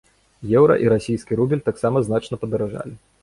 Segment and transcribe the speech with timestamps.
[0.59, 2.95] Еўра і расійскі рубель таксама значна падаражалі.